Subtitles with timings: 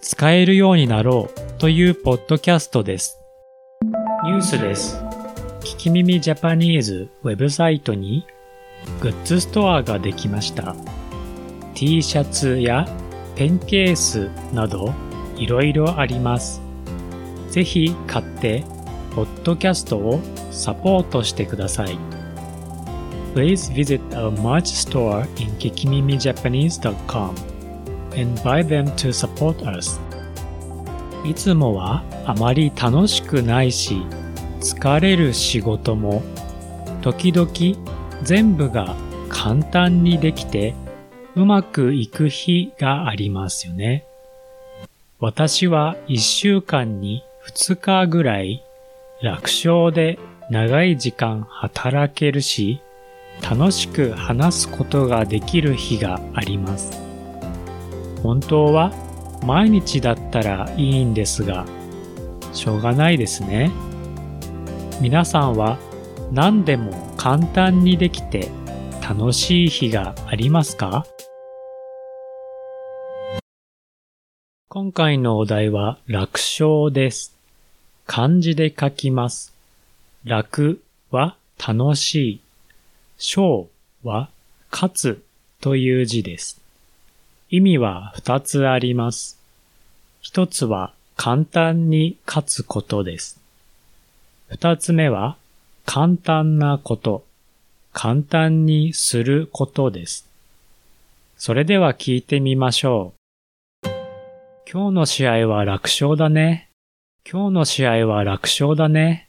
[0.00, 3.20] 使えるようになろうというポッドキャストです。
[4.24, 4.96] ニュースです。
[5.60, 8.26] 聞き耳ジャパニーズウェブサイトに
[9.00, 10.74] グッズストアができました。
[11.74, 12.88] T シャツや
[13.36, 14.94] ペンケースなど
[15.36, 16.62] いろいろあります。
[17.50, 18.64] ぜひ買って
[19.14, 21.98] ポッドキャストをサポートしてください。
[23.34, 27.49] please visit our merch store in kikimimijapanese.com
[28.16, 30.00] and buy them to support us.
[31.24, 34.02] いつもはあまり楽しくないし、
[34.60, 36.22] 疲れる仕事も、
[37.02, 37.50] 時々
[38.22, 38.94] 全部が
[39.28, 40.74] 簡単にできて、
[41.36, 44.04] うまくいく日がありますよね。
[45.18, 48.62] 私は一週間に二日ぐらい
[49.22, 50.18] 楽勝で
[50.50, 52.80] 長い時間働けるし、
[53.42, 57.09] 楽しく話すことができる日があります。
[58.22, 58.92] 本当は
[59.44, 61.66] 毎日だったらいいんですが、
[62.52, 63.70] しょうがないですね。
[65.00, 65.78] 皆さんは
[66.30, 68.50] 何でも簡単にできて
[69.00, 71.06] 楽しい日がありますか？
[74.68, 77.34] 今回のお題は楽勝です。
[78.06, 79.54] 漢字で書きます。
[80.24, 82.40] 楽は楽しい
[83.18, 83.68] 勝
[84.04, 84.28] は
[84.70, 85.22] 勝つ
[85.60, 86.59] という字です。
[87.52, 89.36] 意味は二つあります。
[90.20, 93.40] 一つは簡単に勝つことです。
[94.48, 95.36] 二つ目は
[95.84, 97.24] 簡単なこと、
[97.92, 100.28] 簡単にすることです。
[101.36, 103.14] それでは聞いてみましょ
[103.82, 103.88] う。
[104.72, 106.70] 今日の試合は楽勝だね。
[107.28, 109.28] 今日の試合は楽勝だね。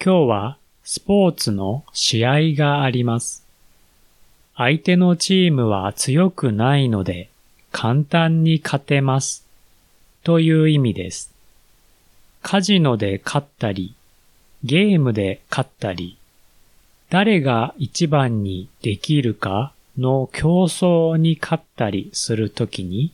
[0.00, 3.49] 今日はスポーツの試合があります。
[4.62, 7.30] 相手のチームは強くないので
[7.72, 9.46] 簡単に勝てます。
[10.22, 11.32] という意味です。
[12.42, 13.94] カジノで勝ったり、
[14.62, 16.18] ゲームで勝ったり、
[17.08, 23.12] 誰が一番にできるかの競争に勝ったりするときに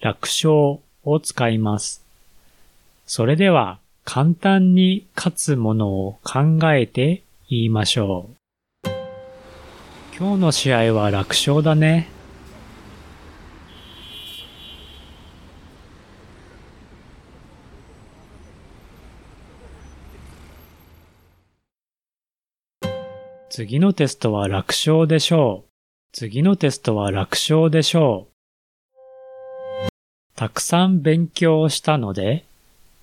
[0.00, 2.04] 楽勝を使います。
[3.08, 8.43] それでは簡単に勝つものを考えて言いましょう。
[10.16, 12.08] 今日の試合は楽勝だね。
[23.50, 25.70] 次のテストは楽勝でしょう。
[26.12, 29.88] 次のテストは楽勝でしょう。
[30.36, 32.44] たくさん勉強したので、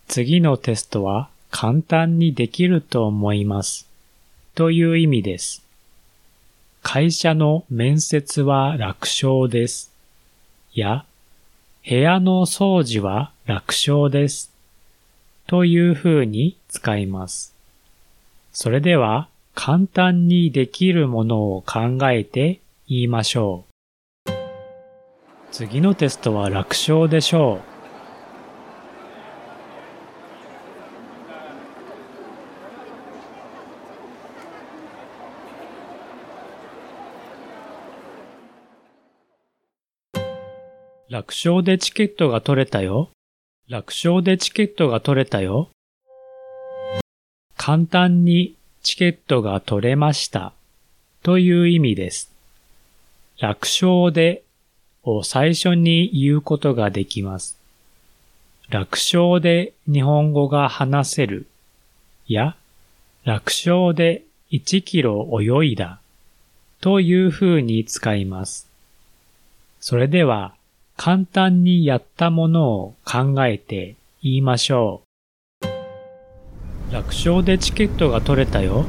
[0.08, 3.90] 次のテストは簡単にできると思います。
[4.56, 5.71] という意味です。
[6.84, 9.92] 会社の面接は楽勝です。
[10.74, 11.06] や、
[11.88, 14.52] 部屋の掃除は楽勝です。
[15.48, 17.56] という風に使います。
[18.52, 23.66] それでは簡単にできるものを考えて言いましょ
[24.28, 24.32] う。
[25.52, 27.71] 次のテストは楽勝でしょう。
[41.12, 43.10] 楽勝でチケットが取れたよ。
[43.68, 45.68] 楽勝でチケットが取れたよ。
[47.58, 50.54] 簡単にチケットが取れました。
[51.22, 52.32] という意味です。
[53.42, 54.44] 楽勝で
[55.04, 57.58] を最初に言うことができます。
[58.70, 61.46] 楽勝で日本語が話せる
[62.26, 62.56] や
[63.26, 66.00] 楽勝で1キロ泳いだ
[66.80, 68.70] という風に使います。
[69.82, 70.56] それでは
[70.98, 76.94] 簡単にやったものを考えて言いましょう。
[76.94, 78.86] 楽勝でチケットが取れたよ。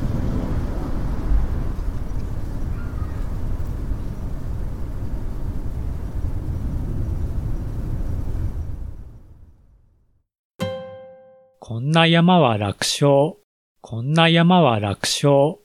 [11.60, 13.36] こんな山は楽勝。
[13.80, 15.56] こんな山は楽勝。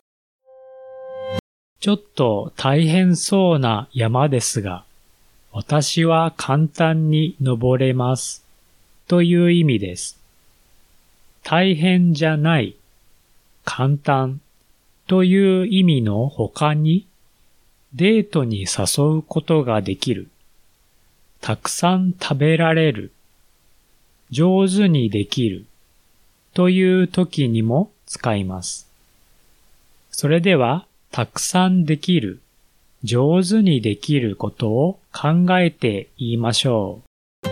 [1.79, 4.85] ちょっと大変そうな山ですが、
[5.59, 8.45] 私は簡単に登れます。
[9.07, 10.19] という意味です。
[11.43, 12.75] 大変じゃない、
[13.65, 14.39] 簡単。
[15.07, 17.07] という意味の他に
[17.95, 20.27] デートに誘うことができる、
[21.41, 23.11] たくさん食べられる、
[24.29, 25.65] 上手にできる。
[26.53, 28.87] という時にも使います。
[30.11, 32.41] それでは、たくさんできる、
[33.07, 36.99] 上手にできることを考えて言いましょ
[37.45, 37.49] う。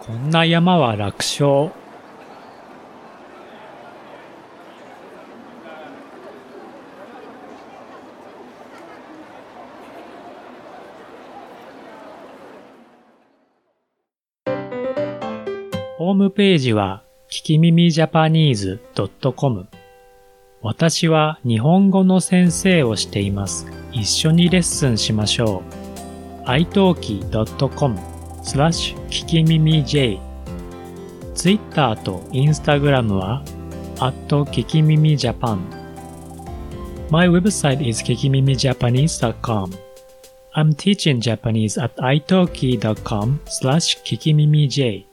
[0.00, 1.70] こんな山は楽勝。
[15.96, 18.80] ホームページは、聞き耳ジャパニーズ
[19.36, 19.68] .com
[20.64, 23.66] 私は日本語の先生をしています。
[23.92, 26.48] 一緒にレッスンしましょう。
[26.48, 27.98] italki.com
[28.42, 30.18] スラッシュ聞き耳 J
[31.34, 33.42] Twitter と Instagram は
[34.00, 35.58] at 聞き耳 Japan
[37.10, 39.70] My website is kikimimijapanese.com
[40.54, 45.04] I'm teaching Japanese at italki.com slash kikimimij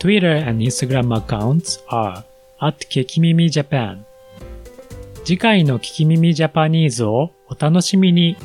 [0.00, 2.24] Twitter and Instagram accounts are
[2.60, 4.07] at kikimimijapan
[5.28, 8.38] 次回の聞き耳ジャパニーズをお楽しみに。